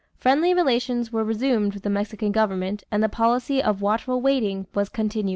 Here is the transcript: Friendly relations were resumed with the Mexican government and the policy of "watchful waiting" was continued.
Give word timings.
Friendly 0.17 0.51
relations 0.55 1.11
were 1.13 1.23
resumed 1.23 1.75
with 1.75 1.83
the 1.83 1.89
Mexican 1.91 2.31
government 2.31 2.83
and 2.89 3.03
the 3.03 3.07
policy 3.07 3.61
of 3.61 3.83
"watchful 3.83 4.19
waiting" 4.19 4.65
was 4.73 4.89
continued. 4.89 5.29